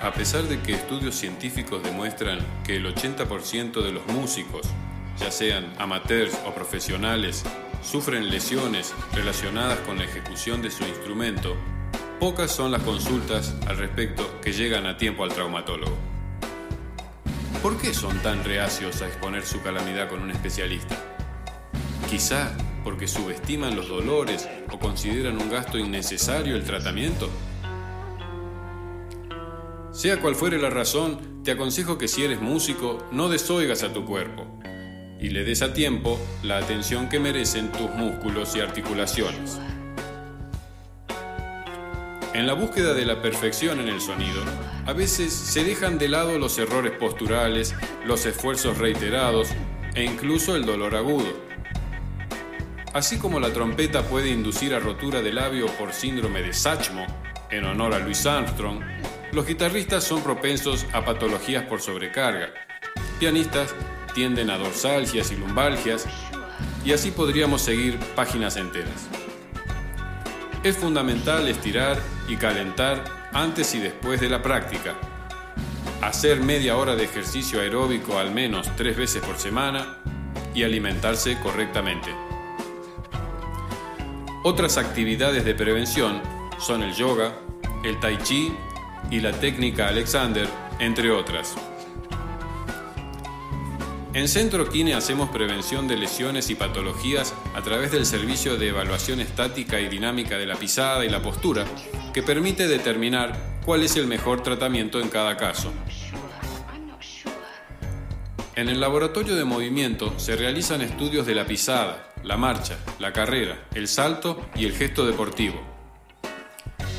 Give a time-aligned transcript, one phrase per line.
[0.00, 4.66] A pesar de que estudios científicos demuestran que el 80% de los músicos,
[5.18, 7.44] ya sean amateurs o profesionales,
[7.82, 11.54] sufren lesiones relacionadas con la ejecución de su instrumento,
[12.18, 15.96] pocas son las consultas al respecto que llegan a tiempo al traumatólogo.
[17.62, 20.96] ¿Por qué son tan reacios a exponer su calamidad con un especialista?
[22.08, 27.28] Quizá porque subestiman los dolores o consideran un gasto innecesario el tratamiento.
[29.92, 34.04] Sea cual fuere la razón, te aconsejo que si eres músico no desoigas a tu
[34.04, 34.46] cuerpo
[35.20, 39.58] y le des a tiempo la atención que merecen tus músculos y articulaciones.
[42.32, 44.40] En la búsqueda de la perfección en el sonido,
[44.86, 47.74] a veces se dejan de lado los errores posturales,
[48.06, 49.48] los esfuerzos reiterados
[49.94, 51.50] e incluso el dolor agudo.
[52.94, 57.06] Así como la trompeta puede inducir a rotura de labio por síndrome de Sachmo,
[57.50, 58.80] en honor a Louis Armstrong,
[59.32, 62.52] los guitarristas son propensos a patologías por sobrecarga.
[63.18, 63.74] Pianistas
[64.14, 66.06] tienden a dorsalgias y lumbalgias,
[66.84, 69.08] y así podríamos seguir páginas enteras.
[70.62, 74.94] Es fundamental estirar y calentar antes y después de la práctica.
[76.02, 79.98] Hacer media hora de ejercicio aeróbico al menos tres veces por semana
[80.54, 82.10] y alimentarse correctamente.
[84.42, 86.20] Otras actividades de prevención
[86.58, 87.34] son el yoga,
[87.84, 88.52] el tai chi
[89.10, 90.48] y la técnica Alexander,
[90.78, 91.54] entre otras.
[94.12, 99.20] En Centro Kine hacemos prevención de lesiones y patologías a través del servicio de evaluación
[99.20, 101.64] estática y dinámica de la pisada y la postura,
[102.12, 105.72] que permite determinar cuál es el mejor tratamiento en cada caso.
[108.56, 113.68] En el laboratorio de movimiento se realizan estudios de la pisada, la marcha, la carrera,
[113.74, 115.69] el salto y el gesto deportivo.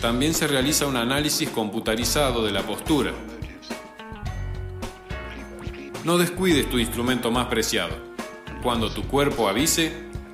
[0.00, 3.12] También se realiza un análisis computarizado de la postura,
[6.08, 7.94] no descuides tu instrumento más preciado.
[8.62, 9.92] Cuando tu cuerpo avise,